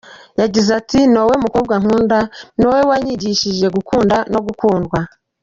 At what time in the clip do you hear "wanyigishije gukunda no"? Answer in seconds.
2.91-4.39